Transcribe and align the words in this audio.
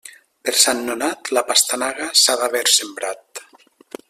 Per 0.47 0.53
Sant 0.61 0.81
Nonat, 0.87 1.31
la 1.39 1.45
pastanaga 1.51 2.09
s'ha 2.23 2.39
d'haver 2.41 2.67
sembrat. 2.81 3.49